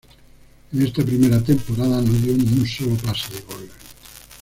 En 0.73 0.81
esta 0.81 1.05
primera 1.05 1.39
temporada 1.43 2.01
no 2.01 2.11
dio 2.11 2.35
ni 2.35 2.45
un 2.57 2.65
solo 2.67 2.95
pase 3.05 3.35
de 3.35 3.41
gol. 3.41 3.69